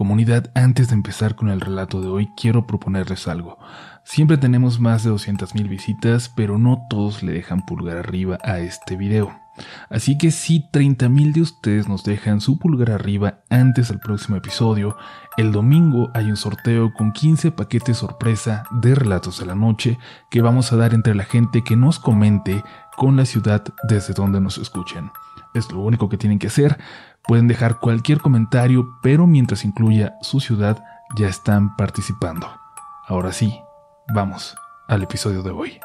[0.00, 3.58] Comunidad, antes de empezar con el relato de hoy, quiero proponerles algo.
[4.02, 8.96] Siempre tenemos más de 200.000 visitas, pero no todos le dejan pulgar arriba a este
[8.96, 9.38] video.
[9.90, 14.96] Así que si 30.000 de ustedes nos dejan su pulgar arriba antes del próximo episodio,
[15.36, 19.98] el domingo hay un sorteo con 15 paquetes sorpresa de relatos de la noche
[20.30, 22.64] que vamos a dar entre la gente que nos comente
[22.96, 25.10] con la ciudad desde donde nos escuchen.
[25.52, 26.78] Es lo único que tienen que hacer.
[27.30, 30.82] Pueden dejar cualquier comentario, pero mientras incluya su ciudad,
[31.14, 32.50] ya están participando.
[33.06, 33.56] Ahora sí,
[34.12, 34.56] vamos
[34.88, 35.78] al episodio de hoy.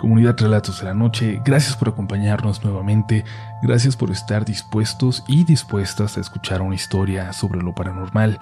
[0.00, 3.24] Comunidad Relatos de la Noche, gracias por acompañarnos nuevamente,
[3.62, 8.40] gracias por estar dispuestos y dispuestas a escuchar una historia sobre lo paranormal,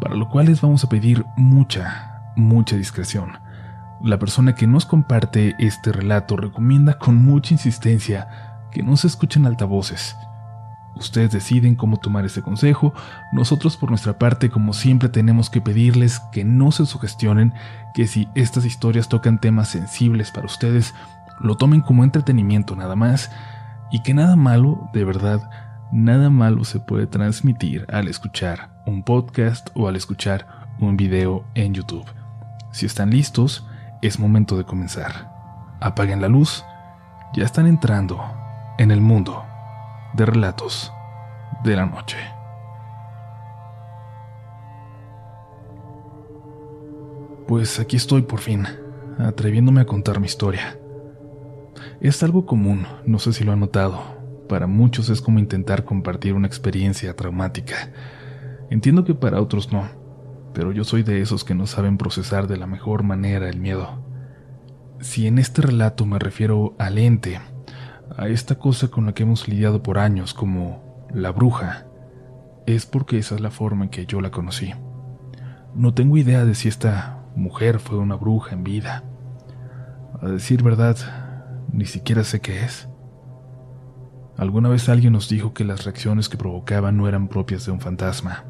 [0.00, 3.38] para lo cual les vamos a pedir mucha, mucha discreción.
[4.02, 8.28] La persona que nos comparte este relato recomienda con mucha insistencia
[8.70, 10.16] que no se escuchen altavoces.
[10.94, 12.92] Ustedes deciden cómo tomar ese consejo,
[13.32, 17.54] nosotros por nuestra parte como siempre tenemos que pedirles que no se sugestionen
[17.94, 20.94] que si estas historias tocan temas sensibles para ustedes,
[21.40, 23.30] lo tomen como entretenimiento nada más
[23.90, 25.50] y que nada malo, de verdad,
[25.92, 31.74] nada malo se puede transmitir al escuchar un podcast o al escuchar un video en
[31.74, 32.06] YouTube.
[32.72, 33.67] Si están listos,
[34.02, 35.32] es momento de comenzar.
[35.80, 36.64] Apaguen la luz,
[37.34, 38.20] ya están entrando
[38.78, 39.44] en el mundo
[40.14, 40.92] de relatos
[41.64, 42.16] de la noche.
[47.46, 48.66] Pues aquí estoy por fin,
[49.18, 50.78] atreviéndome a contar mi historia.
[52.00, 54.18] Es algo común, no sé si lo han notado.
[54.48, 57.90] Para muchos es como intentar compartir una experiencia traumática.
[58.70, 59.88] Entiendo que para otros no,
[60.58, 64.02] pero yo soy de esos que no saben procesar de la mejor manera el miedo.
[64.98, 67.38] Si en este relato me refiero al ente,
[68.16, 71.86] a esta cosa con la que hemos lidiado por años como la bruja,
[72.66, 74.74] es porque esa es la forma en que yo la conocí.
[75.76, 79.04] No tengo idea de si esta mujer fue una bruja en vida.
[80.20, 80.96] A decir verdad,
[81.72, 82.88] ni siquiera sé qué es.
[84.36, 87.80] Alguna vez alguien nos dijo que las reacciones que provocaba no eran propias de un
[87.80, 88.44] fantasma,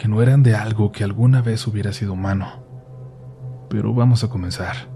[0.00, 2.64] que no eran de algo que alguna vez hubiera sido humano.
[3.68, 4.88] Pero vamos a comenzar.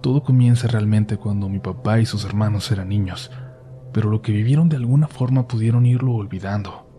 [0.00, 3.30] Todo comienza realmente cuando mi papá y sus hermanos eran niños,
[3.92, 6.90] pero lo que vivieron de alguna forma pudieron irlo olvidando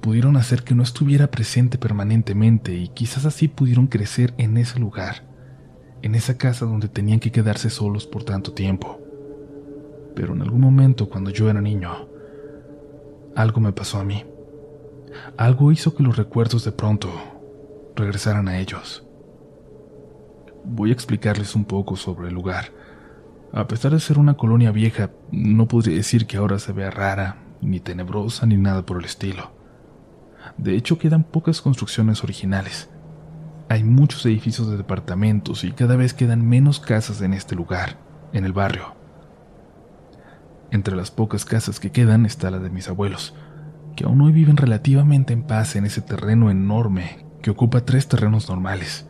[0.00, 5.24] pudieron hacer que no estuviera presente permanentemente y quizás así pudieron crecer en ese lugar,
[6.02, 9.00] en esa casa donde tenían que quedarse solos por tanto tiempo.
[10.16, 12.08] Pero en algún momento cuando yo era niño,
[13.36, 14.24] algo me pasó a mí.
[15.36, 17.10] Algo hizo que los recuerdos de pronto
[17.96, 19.04] regresaran a ellos.
[20.64, 22.72] Voy a explicarles un poco sobre el lugar.
[23.52, 27.42] A pesar de ser una colonia vieja, no podría decir que ahora se vea rara,
[27.60, 29.52] ni tenebrosa, ni nada por el estilo.
[30.56, 32.88] De hecho, quedan pocas construcciones originales.
[33.68, 37.98] Hay muchos edificios de departamentos y cada vez quedan menos casas en este lugar,
[38.32, 38.94] en el barrio.
[40.70, 43.34] Entre las pocas casas que quedan está la de mis abuelos,
[43.96, 48.48] que aún hoy viven relativamente en paz en ese terreno enorme que ocupa tres terrenos
[48.48, 49.08] normales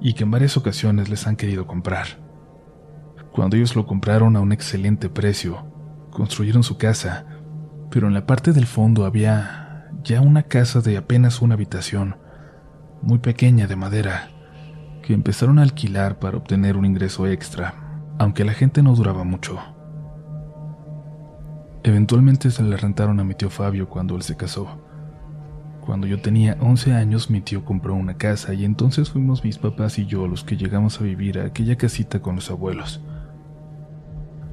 [0.00, 2.06] y que en varias ocasiones les han querido comprar.
[3.32, 5.64] Cuando ellos lo compraron a un excelente precio,
[6.10, 7.26] construyeron su casa,
[7.90, 12.16] pero en la parte del fondo había ya una casa de apenas una habitación,
[13.02, 14.30] muy pequeña de madera,
[15.02, 19.58] que empezaron a alquilar para obtener un ingreso extra, aunque la gente no duraba mucho.
[21.82, 24.68] Eventualmente se le rentaron a mi tío Fabio cuando él se casó.
[25.80, 29.98] Cuando yo tenía 11 años mi tío compró una casa y entonces fuimos mis papás
[29.98, 33.00] y yo los que llegamos a vivir a aquella casita con los abuelos.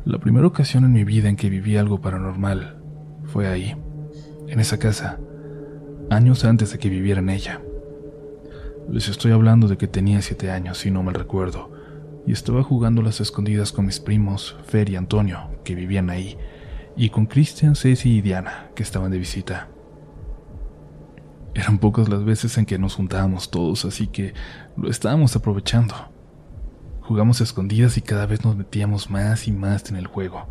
[0.05, 2.81] La primera ocasión en mi vida en que viví algo paranormal
[3.25, 3.75] fue ahí,
[4.47, 5.19] en esa casa
[6.09, 7.61] años antes de que viviera en ella.
[8.89, 11.71] Les estoy hablando de que tenía siete años, si no me recuerdo,
[12.25, 16.37] y estaba jugando las escondidas con mis primos, Fer y Antonio, que vivían ahí,
[16.97, 19.69] y con Christian, Ceci y Diana, que estaban de visita.
[21.53, 24.33] Eran pocas las veces en que nos juntábamos todos, así que
[24.75, 25.95] lo estábamos aprovechando.
[27.01, 30.49] Jugamos a escondidas y cada vez nos metíamos más y más en el juego.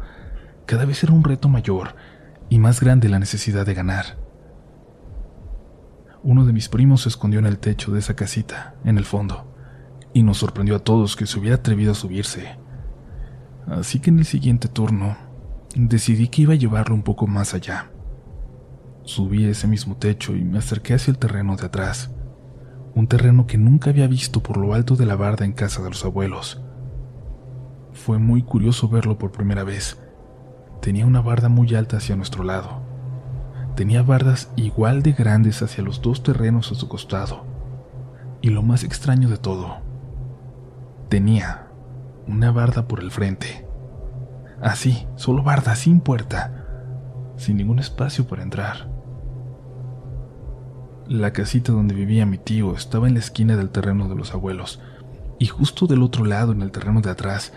[0.64, 1.94] Cada vez era un reto mayor
[2.48, 4.26] y más grande la necesidad de ganar
[6.26, 9.54] uno de mis primos se escondió en el techo de esa casita, en el fondo,
[10.12, 12.58] y nos sorprendió a todos que se hubiera atrevido a subirse.
[13.68, 15.16] Así que en el siguiente turno,
[15.76, 17.90] decidí que iba a llevarlo un poco más allá.
[19.04, 22.10] Subí ese mismo techo y me acerqué hacia el terreno de atrás,
[22.94, 25.90] un terreno que nunca había visto por lo alto de la barda en casa de
[25.90, 26.62] los abuelos.
[27.92, 29.98] Fue muy curioso verlo por primera vez.
[30.80, 32.80] tenía una barda muy alta hacia nuestro lado.
[33.74, 37.44] Tenía bardas igual de grandes hacia los dos terrenos a su costado.
[38.40, 39.78] Y lo más extraño de todo,
[41.08, 41.68] tenía
[42.26, 43.65] una barda por el frente.
[44.60, 46.66] Así, solo barda, sin puerta,
[47.36, 48.88] sin ningún espacio para entrar.
[51.06, 54.80] La casita donde vivía mi tío estaba en la esquina del terreno de los abuelos,
[55.38, 57.52] y justo del otro lado, en el terreno de atrás,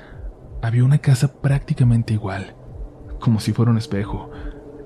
[0.62, 2.54] había una casa prácticamente igual,
[3.20, 4.30] como si fuera un espejo,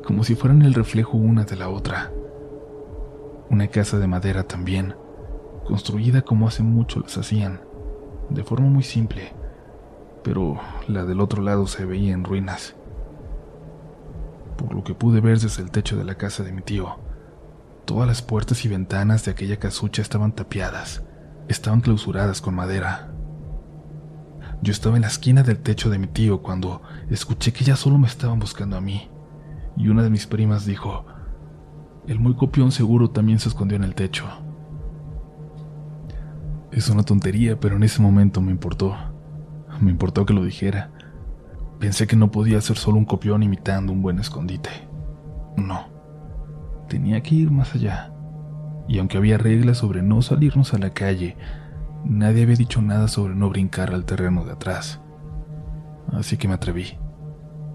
[0.06, 2.12] como si fueran el reflejo una de la otra.
[3.50, 4.95] Una casa de madera también,
[5.65, 7.62] construida como hace mucho las hacían,
[8.30, 9.33] de forma muy simple,
[10.23, 12.75] pero la del otro lado se veía en ruinas.
[14.57, 16.97] Por lo que pude ver desde el techo de la casa de mi tío,
[17.85, 21.03] todas las puertas y ventanas de aquella casucha estaban tapiadas,
[21.47, 23.11] estaban clausuradas con madera.
[24.61, 27.97] Yo estaba en la esquina del techo de mi tío cuando escuché que ya solo
[27.97, 29.09] me estaban buscando a mí,
[29.75, 31.05] y una de mis primas dijo,
[32.07, 34.25] el muy copión seguro también se escondió en el techo.
[36.71, 39.12] Es una tontería, pero en ese momento me importó.
[39.79, 40.91] Me importó que lo dijera.
[41.79, 44.69] Pensé que no podía ser solo un copión imitando un buen escondite.
[45.57, 45.87] No.
[46.87, 48.13] Tenía que ir más allá.
[48.87, 51.37] Y aunque había reglas sobre no salirnos a la calle,
[52.03, 55.01] nadie había dicho nada sobre no brincar al terreno de atrás.
[56.11, 56.97] Así que me atreví.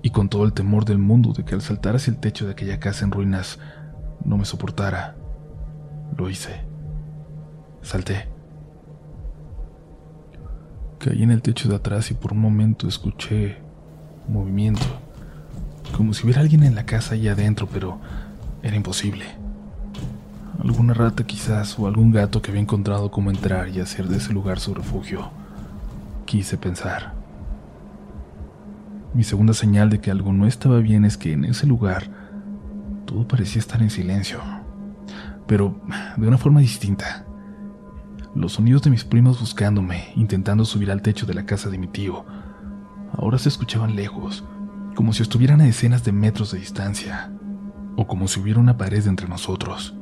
[0.03, 2.53] Y con todo el temor del mundo de que al saltar hacia el techo de
[2.53, 3.59] aquella casa en ruinas
[4.25, 5.17] no me soportara,
[6.17, 6.65] lo hice.
[7.83, 8.38] Salté.
[10.99, 13.59] Caí en el techo de atrás y por un momento escuché
[14.29, 14.85] movimiento,
[15.97, 18.01] como si hubiera alguien en la casa allá adentro, pero
[18.65, 19.25] era imposible.
[20.61, 24.33] Alguna rata quizás o algún gato que había encontrado cómo entrar y hacer de ese
[24.33, 25.31] lugar su refugio.
[26.25, 27.15] Quise pensar.
[29.15, 32.09] Mi segunda señal de que algo no estaba bien es que en ese lugar
[33.07, 34.41] todo parecía estar en silencio,
[35.47, 35.81] pero
[36.17, 37.25] de una forma distinta.
[38.39, 41.89] Los sonidos de mis primos buscándome, intentando subir al techo de la casa de mi
[41.89, 42.25] tío,
[43.13, 44.45] ahora se escuchaban lejos,
[44.95, 47.33] como si estuvieran a decenas de metros de distancia,
[47.97, 49.97] o como si hubiera una pared entre nosotros.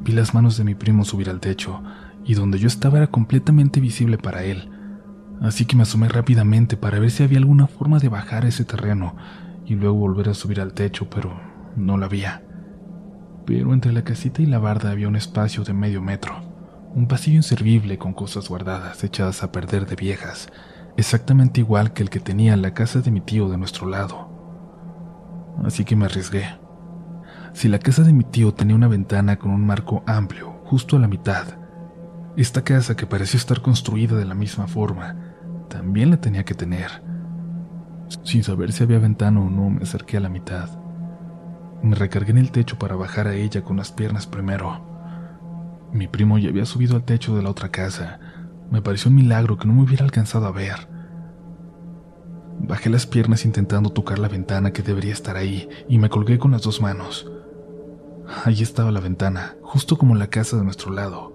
[0.00, 1.80] Vi las manos de mi primo subir al techo,
[2.24, 4.68] y donde yo estaba era completamente visible para él,
[5.40, 9.14] así que me asomé rápidamente para ver si había alguna forma de bajar ese terreno
[9.64, 11.40] y luego volver a subir al techo, pero
[11.76, 12.42] no la había
[13.46, 16.40] pero entre la casita y la barda había un espacio de medio metro,
[16.94, 20.48] un pasillo inservible con cosas guardadas echadas a perder de viejas,
[20.96, 24.28] exactamente igual que el que tenía la casa de mi tío de nuestro lado.
[25.64, 26.46] Así que me arriesgué.
[27.52, 31.00] Si la casa de mi tío tenía una ventana con un marco amplio, justo a
[31.00, 31.46] la mitad,
[32.36, 35.16] esta casa que parecía estar construida de la misma forma,
[35.68, 37.02] también la tenía que tener.
[38.24, 40.79] Sin saber si había ventana o no, me acerqué a la mitad.
[41.82, 44.84] Me recargué en el techo para bajar a ella con las piernas primero.
[45.92, 48.20] Mi primo ya había subido al techo de la otra casa.
[48.70, 50.88] Me pareció un milagro que no me hubiera alcanzado a ver.
[52.60, 56.50] Bajé las piernas intentando tocar la ventana que debería estar ahí y me colgué con
[56.50, 57.30] las dos manos.
[58.44, 61.34] Allí estaba la ventana, justo como la casa de nuestro lado.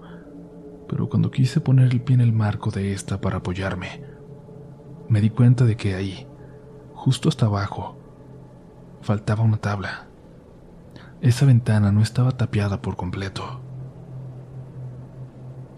[0.88, 4.02] Pero cuando quise poner el pie en el marco de esta para apoyarme,
[5.08, 6.26] me di cuenta de que ahí,
[6.94, 7.98] justo hasta abajo,
[9.02, 10.06] faltaba una tabla.
[11.22, 13.62] Esa ventana no estaba tapiada por completo.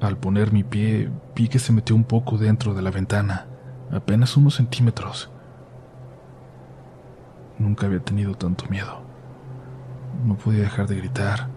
[0.01, 3.47] Al poner mi pie, vi que se metió un poco dentro de la ventana,
[3.93, 5.31] apenas unos centímetros.
[7.59, 9.03] Nunca había tenido tanto miedo.
[10.25, 11.49] No podía dejar de gritar.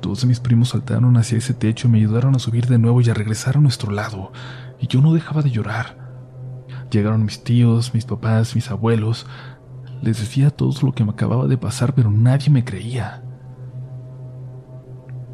[0.00, 3.10] Todos mis primos saltaron hacia ese techo y me ayudaron a subir de nuevo y
[3.10, 4.32] a regresar a nuestro lado,
[4.78, 5.98] y yo no dejaba de llorar.
[6.90, 9.26] Llegaron mis tíos, mis papás, mis abuelos,
[10.02, 13.22] les decía todo lo que me acababa de pasar, pero nadie me creía.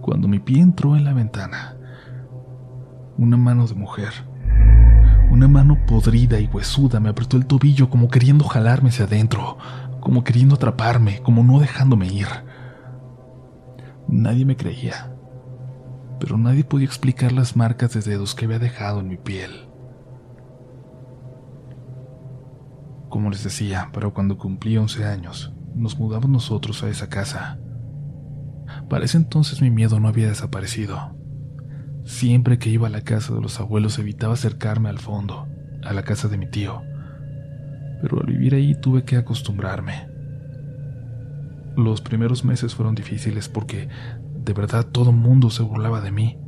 [0.00, 1.76] Cuando mi pie entró en la ventana,
[3.18, 4.12] una mano de mujer,
[5.30, 9.58] una mano podrida y huesuda me apretó el tobillo como queriendo jalarme hacia adentro,
[10.00, 12.28] como queriendo atraparme, como no dejándome ir.
[14.08, 15.12] Nadie me creía,
[16.20, 19.65] pero nadie podía explicar las marcas de dedos que había dejado en mi piel.
[23.16, 27.58] Como les decía, pero cuando cumplí 11 años, nos mudamos nosotros a esa casa.
[28.90, 31.16] Para ese entonces mi miedo no había desaparecido.
[32.04, 35.48] Siempre que iba a la casa de los abuelos evitaba acercarme al fondo,
[35.82, 36.82] a la casa de mi tío.
[38.02, 40.08] Pero al vivir ahí tuve que acostumbrarme.
[41.74, 43.88] Los primeros meses fueron difíciles porque
[44.34, 46.38] de verdad todo mundo se burlaba de mí.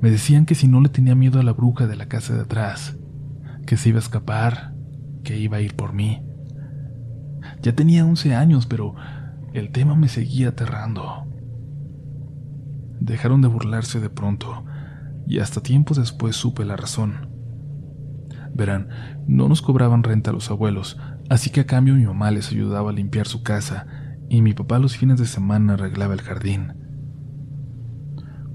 [0.00, 2.42] Me decían que si no le tenía miedo a la bruja de la casa de
[2.42, 2.96] atrás,
[3.66, 4.73] que se iba a escapar,
[5.24, 6.22] que iba a ir por mí.
[7.62, 8.94] Ya tenía 11 años, pero
[9.52, 11.26] el tema me seguía aterrando.
[13.00, 14.64] Dejaron de burlarse de pronto,
[15.26, 17.28] y hasta tiempo después supe la razón.
[18.54, 18.88] Verán,
[19.26, 22.90] no nos cobraban renta a los abuelos, así que a cambio mi mamá les ayudaba
[22.90, 23.86] a limpiar su casa
[24.28, 26.72] y mi papá los fines de semana arreglaba el jardín.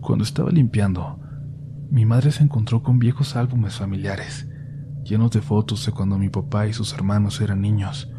[0.01, 1.19] Cuando estaba limpiando,
[1.91, 4.48] mi madre se encontró con viejos álbumes familiares,
[5.09, 8.11] llenos de fotos de cuando mi papá y sus hermanos eran niños.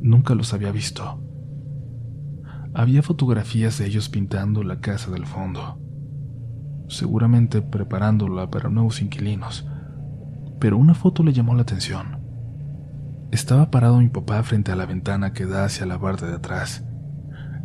[0.00, 1.22] Nunca los había visto.
[2.74, 5.78] Había fotografías de ellos pintando la casa del fondo,
[6.88, 9.68] seguramente preparándola para nuevos inquilinos,
[10.58, 12.22] pero una foto le llamó la atención.
[13.30, 16.86] Estaba parado mi papá frente a la ventana que da hacia la barda de atrás.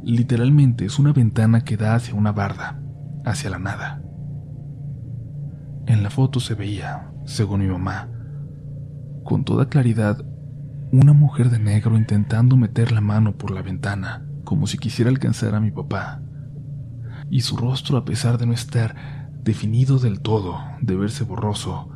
[0.03, 2.81] Literalmente es una ventana que da hacia una barda,
[3.23, 4.01] hacia la nada.
[5.85, 8.09] En la foto se veía, según mi mamá,
[9.27, 10.23] con toda claridad,
[10.93, 15.53] una mujer de negro intentando meter la mano por la ventana como si quisiera alcanzar
[15.53, 16.21] a mi papá.
[17.29, 18.95] Y su rostro, a pesar de no estar
[19.43, 21.89] definido del todo, de verse borroso,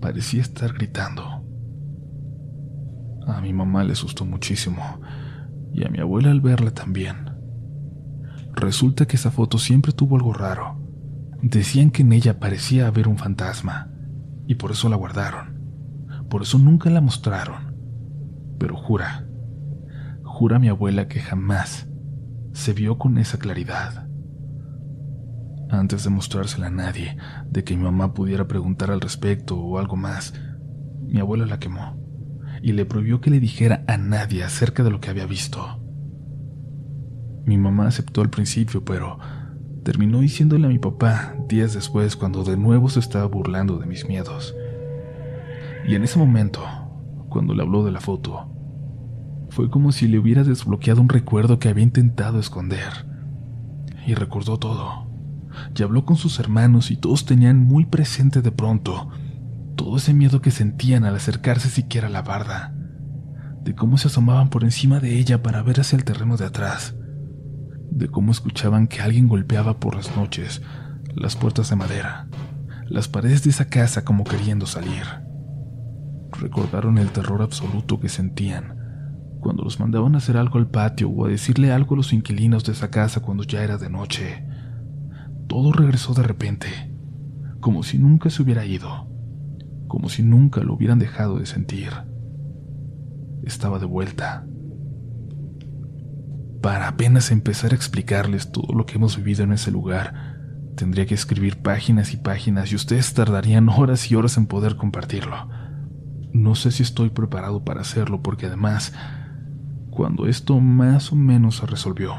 [0.00, 1.44] parecía estar gritando.
[3.28, 4.82] A mi mamá le asustó muchísimo,
[5.72, 7.30] y a mi abuela al verla también.
[8.56, 10.82] Resulta que esa foto siempre tuvo algo raro.
[11.40, 13.92] Decían que en ella parecía haber un fantasma,
[14.48, 15.51] y por eso la guardaron.
[16.32, 17.76] Por eso nunca la mostraron.
[18.58, 19.26] Pero jura,
[20.32, 21.86] Jura mi abuela que jamás
[22.54, 24.08] se vio con esa claridad.
[25.68, 27.18] Antes de mostrársela a nadie,
[27.50, 30.32] de que mi mamá pudiera preguntar al respecto o algo más,
[31.06, 32.00] mi abuela la quemó
[32.62, 35.82] y le prohibió que le dijera a nadie acerca de lo que había visto.
[37.44, 39.18] Mi mamá aceptó al principio, pero
[39.84, 44.08] terminó diciéndole a mi papá días después cuando de nuevo se estaba burlando de mis
[44.08, 44.54] miedos.
[45.86, 46.62] Y en ese momento,
[47.28, 48.48] cuando le habló de la foto,
[49.50, 53.06] fue como si le hubiera desbloqueado un recuerdo que había intentado esconder.
[54.06, 55.10] Y recordó todo.
[55.76, 59.10] Y habló con sus hermanos y todos tenían muy presente de pronto
[59.76, 62.74] todo ese miedo que sentían al acercarse siquiera a la barda,
[63.62, 66.94] de cómo se asomaban por encima de ella para ver hacia el terreno de atrás,
[67.90, 70.62] de cómo escuchaban que alguien golpeaba por las noches
[71.14, 72.28] las puertas de madera,
[72.86, 75.04] las paredes de esa casa como queriendo salir.
[76.40, 78.82] Recordaron el terror absoluto que sentían
[79.42, 82.64] cuando los mandaban a hacer algo al patio o a decirle algo a los inquilinos
[82.64, 84.46] de esa casa cuando ya era de noche.
[85.48, 86.68] Todo regresó de repente,
[87.60, 89.08] como si nunca se hubiera ido,
[89.88, 91.90] como si nunca lo hubieran dejado de sentir.
[93.42, 94.46] Estaba de vuelta.
[96.62, 100.38] Para apenas empezar a explicarles todo lo que hemos vivido en ese lugar,
[100.76, 105.48] tendría que escribir páginas y páginas y ustedes tardarían horas y horas en poder compartirlo.
[106.32, 108.94] No sé si estoy preparado para hacerlo porque además
[109.90, 112.14] cuando esto más o menos se resolvió,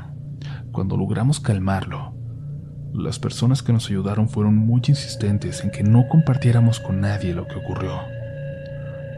[0.72, 2.14] cuando logramos calmarlo,
[2.94, 7.48] las personas que nos ayudaron fueron muy insistentes en que no compartiéramos con nadie lo
[7.48, 8.00] que ocurrió,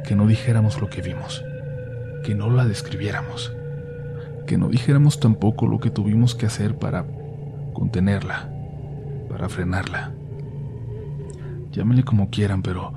[0.07, 1.43] que no dijéramos lo que vimos,
[2.23, 3.53] que no la describiéramos,
[4.47, 7.05] que no dijéramos tampoco lo que tuvimos que hacer para
[7.73, 8.49] contenerla,
[9.29, 10.13] para frenarla.
[11.73, 12.93] Llámenle como quieran, pero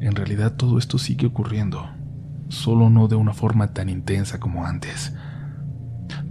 [0.00, 1.88] en realidad todo esto sigue ocurriendo
[2.48, 5.14] solo no de una forma tan intensa como antes.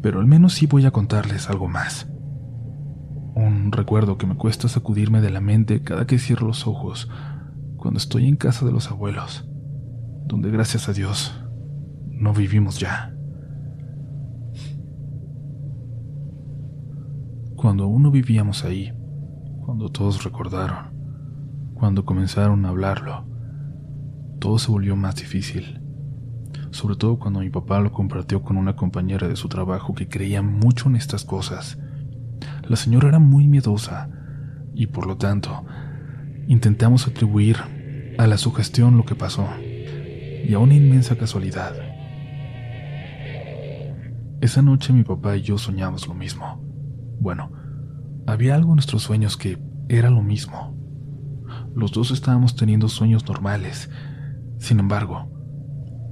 [0.02, 2.08] Pero al menos sí voy a contarles algo más.
[3.36, 7.10] Un recuerdo que me cuesta sacudirme de la mente cada que cierro los ojos
[7.76, 9.48] cuando estoy en casa de los abuelos,
[10.26, 11.40] donde gracias a Dios
[12.10, 13.14] no vivimos ya.
[17.56, 18.92] Cuando aún no vivíamos ahí,
[19.66, 20.94] cuando todos recordaron,
[21.76, 23.37] cuando comenzaron a hablarlo,
[24.40, 25.82] todo se volvió más difícil
[26.72, 30.42] sobre todo cuando mi papá lo compartió con una compañera de su trabajo que creía
[30.42, 31.80] mucho en estas cosas.
[32.68, 34.10] La señora era muy miedosa
[34.74, 35.66] y por lo tanto
[36.48, 37.58] intentamos atribuir
[38.18, 41.74] a la sugestión lo que pasó y a una inmensa casualidad.
[44.40, 46.62] Esa noche mi papá y yo soñamos lo mismo.
[47.20, 47.52] Bueno,
[48.28, 49.58] había algo en nuestros sueños que
[49.90, 50.78] era lo mismo.
[51.74, 53.90] Los dos estábamos teniendo sueños normales.
[54.60, 55.30] Sin embargo,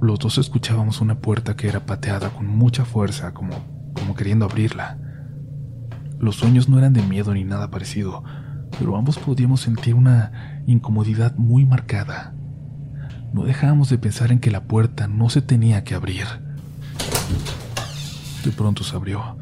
[0.00, 3.52] los dos escuchábamos una puerta que era pateada con mucha fuerza, como,
[3.94, 4.98] como queriendo abrirla.
[6.18, 8.22] Los sueños no eran de miedo ni nada parecido,
[8.78, 12.34] pero ambos podíamos sentir una incomodidad muy marcada.
[13.32, 16.26] No dejábamos de pensar en que la puerta no se tenía que abrir.
[18.44, 19.36] De pronto se abrió.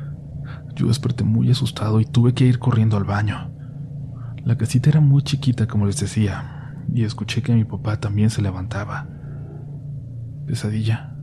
[0.75, 3.53] Yo desperté muy asustado y tuve que ir corriendo al baño.
[4.45, 6.54] La casita era muy chiquita, como les decía,
[6.93, 9.09] y escuché que mi papá también se levantaba.
[10.47, 11.17] ¿Pesadilla?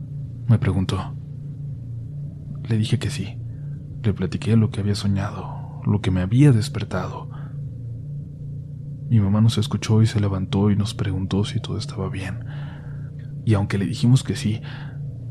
[0.48, 1.14] me preguntó.
[2.68, 3.38] Le dije que sí.
[4.02, 7.30] Le platiqué lo que había soñado, lo que me había despertado.
[9.08, 12.44] Mi mamá nos escuchó y se levantó y nos preguntó si todo estaba bien.
[13.44, 14.62] Y aunque le dijimos que sí,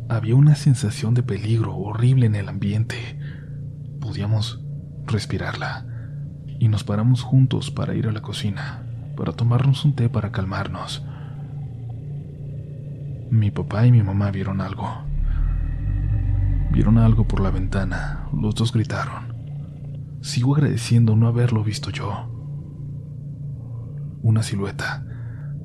[0.07, 3.19] había una sensación de peligro horrible en el ambiente.
[3.99, 4.63] Podíamos
[5.05, 5.85] respirarla.
[6.59, 8.85] Y nos paramos juntos para ir a la cocina,
[9.21, 11.05] para tomarnos un té para calmarnos.
[13.29, 14.89] Mi papá y mi mamá vieron algo.
[16.71, 18.27] Vieron algo por la ventana.
[18.33, 19.35] Los dos gritaron.
[20.21, 22.31] Sigo agradeciendo no haberlo visto yo.
[24.23, 25.05] Una silueta.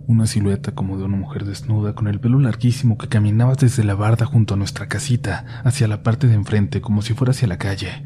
[0.06, 3.94] Una silueta como de una mujer desnuda con el pelo larguísimo que caminaba desde la
[3.94, 7.56] barda junto a nuestra casita hacia la parte de enfrente como si fuera hacia la
[7.56, 8.04] calle.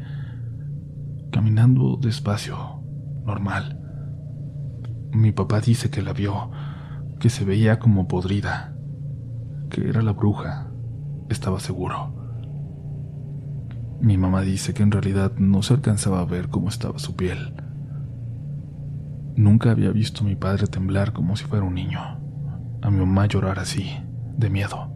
[1.29, 2.85] Caminando despacio,
[3.25, 3.80] normal.
[5.13, 6.51] Mi papá dice que la vio,
[7.19, 8.75] que se veía como podrida,
[9.69, 10.71] que era la bruja,
[11.29, 12.15] estaba seguro.
[14.01, 17.53] Mi mamá dice que en realidad no se alcanzaba a ver cómo estaba su piel.
[19.35, 21.99] Nunca había visto a mi padre temblar como si fuera un niño,
[22.81, 23.91] a mi mamá llorar así,
[24.37, 24.91] de miedo.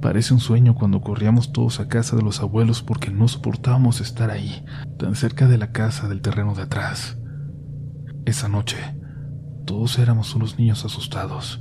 [0.00, 4.30] Parece un sueño cuando corríamos todos a casa de los abuelos porque no soportábamos estar
[4.30, 4.64] ahí,
[4.98, 7.18] tan cerca de la casa del terreno de atrás.
[8.24, 8.76] Esa noche,
[9.66, 11.60] todos éramos unos niños asustados.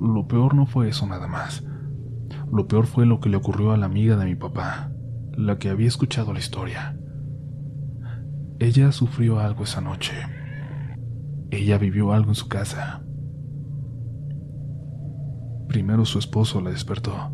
[0.00, 1.64] Lo peor no fue eso nada más.
[2.50, 4.90] Lo peor fue lo que le ocurrió a la amiga de mi papá,
[5.36, 6.98] la que había escuchado la historia.
[8.58, 10.14] Ella sufrió algo esa noche.
[11.50, 13.02] Ella vivió algo en su casa.
[15.68, 17.32] Primero su esposo la despertó.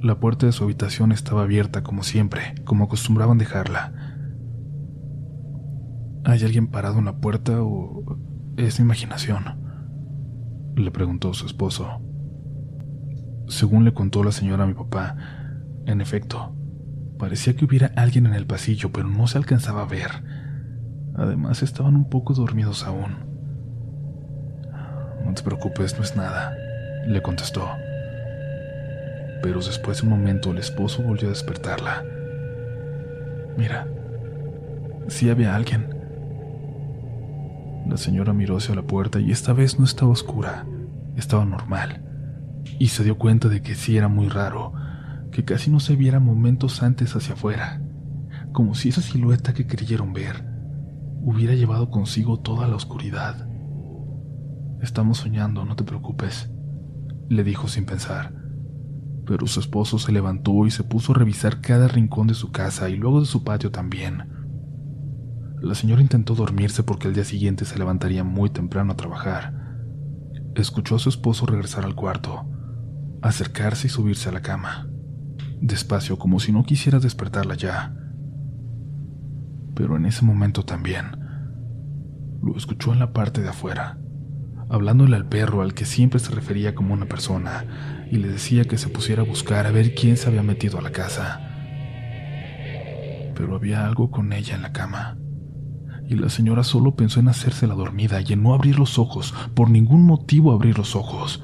[0.00, 4.11] La puerta de su habitación estaba abierta como siempre, como acostumbraban dejarla.
[6.24, 8.16] ¿Hay alguien parado en la puerta o
[8.56, 9.60] es imaginación?
[10.76, 12.00] le preguntó su esposo.
[13.48, 15.16] Según le contó la señora a mi papá,
[15.84, 16.54] en efecto,
[17.18, 20.10] parecía que hubiera alguien en el pasillo, pero no se alcanzaba a ver.
[21.14, 23.16] Además, estaban un poco dormidos aún.
[25.24, 26.54] No te preocupes, no es nada,
[27.06, 27.68] le contestó.
[29.42, 32.04] Pero después de un momento el esposo volvió a despertarla.
[33.56, 33.86] Mira,
[35.08, 36.01] sí había alguien.
[37.92, 40.64] La señora miró hacia la puerta y esta vez no estaba oscura,
[41.14, 42.02] estaba normal.
[42.78, 44.72] Y se dio cuenta de que sí era muy raro,
[45.30, 47.82] que casi no se viera momentos antes hacia afuera,
[48.52, 50.42] como si esa silueta que creyeron ver
[51.20, 53.46] hubiera llevado consigo toda la oscuridad.
[54.80, 56.50] Estamos soñando, no te preocupes,
[57.28, 58.34] le dijo sin pensar.
[59.26, 62.88] Pero su esposo se levantó y se puso a revisar cada rincón de su casa
[62.88, 64.41] y luego de su patio también.
[65.62, 69.54] La señora intentó dormirse porque el día siguiente se levantaría muy temprano a trabajar.
[70.56, 72.44] Escuchó a su esposo regresar al cuarto,
[73.22, 74.88] acercarse y subirse a la cama,
[75.60, 77.94] despacio como si no quisiera despertarla ya.
[79.76, 81.06] Pero en ese momento también
[82.42, 84.00] lo escuchó en la parte de afuera,
[84.68, 88.78] hablándole al perro al que siempre se refería como una persona, y le decía que
[88.78, 91.40] se pusiera a buscar a ver quién se había metido a la casa.
[93.36, 95.21] Pero había algo con ella en la cama
[96.08, 99.34] y la señora solo pensó en hacerse la dormida y en no abrir los ojos,
[99.54, 101.42] por ningún motivo abrir los ojos.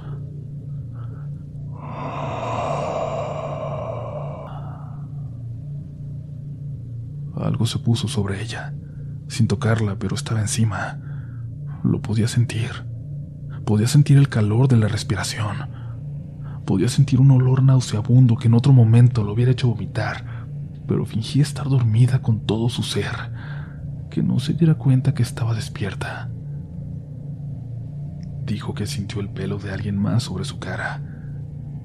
[7.37, 8.75] Algo se puso sobre ella,
[9.29, 11.01] sin tocarla, pero estaba encima.
[11.85, 12.71] Lo podía sentir.
[13.65, 15.57] Podía sentir el calor de la respiración.
[16.67, 20.47] Podía sentir un olor nauseabundo que en otro momento lo hubiera hecho vomitar,
[20.87, 23.15] pero fingía estar dormida con todo su ser
[24.09, 26.31] que no se diera cuenta que estaba despierta.
[28.45, 31.03] Dijo que sintió el pelo de alguien más sobre su cara,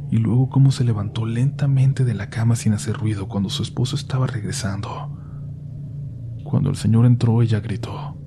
[0.09, 3.95] y luego cómo se levantó lentamente de la cama sin hacer ruido cuando su esposo
[3.95, 5.17] estaba regresando.
[6.43, 8.17] Cuando el señor entró, ella gritó,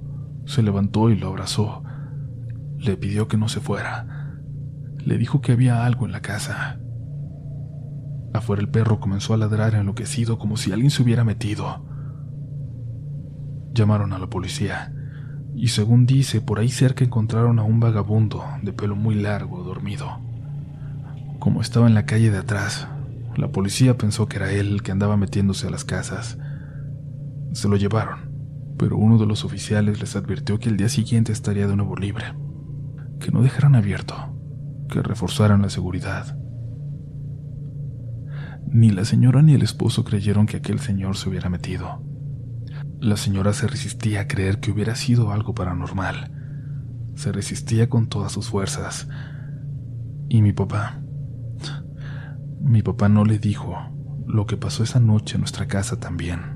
[0.46, 1.82] se levantó y lo abrazó.
[2.78, 4.35] Le pidió que no se fuera.
[4.98, 6.80] Le dijo que había algo en la casa.
[8.35, 11.87] Afuera el perro comenzó a ladrar enloquecido como si alguien se hubiera metido.
[13.76, 14.90] Llamaron a la policía
[15.54, 20.18] y según dice, por ahí cerca encontraron a un vagabundo de pelo muy largo, dormido.
[21.38, 22.88] Como estaba en la calle de atrás,
[23.36, 26.38] la policía pensó que era él el que andaba metiéndose a las casas.
[27.52, 28.30] Se lo llevaron,
[28.78, 32.32] pero uno de los oficiales les advirtió que el día siguiente estaría de nuevo libre,
[33.20, 34.14] que no dejaran abierto,
[34.88, 36.38] que reforzaran la seguridad.
[38.68, 42.15] Ni la señora ni el esposo creyeron que aquel señor se hubiera metido.
[43.07, 46.33] La señora se resistía a creer que hubiera sido algo paranormal.
[47.14, 49.07] Se resistía con todas sus fuerzas.
[50.29, 51.01] Y mi papá.
[52.61, 53.77] Mi papá no le dijo
[54.27, 56.56] lo que pasó esa noche en nuestra casa también.